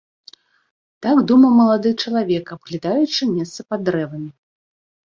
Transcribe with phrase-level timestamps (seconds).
[1.07, 4.29] Так думаў малады чалавек, абглядаючы месца пад дрэвамі.